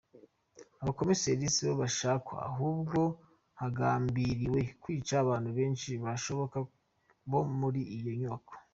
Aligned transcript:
Abakomiseri 0.81 1.43
sibo 1.55 1.73
bashakwa 1.83 2.35
ahubwo 2.49 2.99
hagambiriwe 3.59 4.61
kwica 4.81 5.13
abantu 5.23 5.49
benshi 5.57 5.89
bashoboka 6.03 6.57
bo 7.31 7.41
muri 7.59 7.81
iyo 7.97 8.11
nyubako. 8.19 8.53